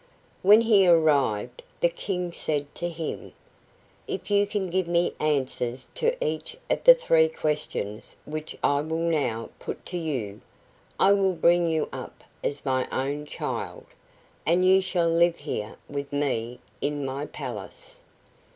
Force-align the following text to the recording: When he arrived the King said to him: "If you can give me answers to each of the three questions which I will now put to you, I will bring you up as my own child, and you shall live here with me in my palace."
When 0.41 0.61
he 0.61 0.87
arrived 0.87 1.61
the 1.79 1.87
King 1.87 2.31
said 2.31 2.73
to 2.73 2.89
him: 2.89 3.33
"If 4.07 4.31
you 4.31 4.47
can 4.47 4.71
give 4.71 4.87
me 4.87 5.13
answers 5.19 5.91
to 5.93 6.17
each 6.25 6.57
of 6.71 6.83
the 6.85 6.95
three 6.95 7.29
questions 7.29 8.15
which 8.25 8.57
I 8.63 8.81
will 8.81 8.97
now 8.97 9.51
put 9.59 9.85
to 9.85 9.99
you, 9.99 10.41
I 10.99 11.13
will 11.13 11.35
bring 11.35 11.69
you 11.69 11.87
up 11.93 12.23
as 12.43 12.65
my 12.65 12.87
own 12.91 13.27
child, 13.27 13.85
and 14.43 14.65
you 14.65 14.81
shall 14.81 15.07
live 15.07 15.35
here 15.37 15.75
with 15.87 16.11
me 16.11 16.61
in 16.81 17.05
my 17.05 17.27
palace." 17.27 17.99